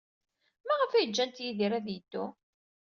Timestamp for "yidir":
1.43-1.71